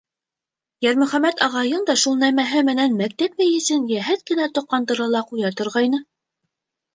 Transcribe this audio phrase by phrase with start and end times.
[0.85, 6.03] —Йәрмөхәмәт ағайың да шул нәмәһе менән мәктәп мейесен йәһәт кенә тоҡандыра ла ҡуя торғайны.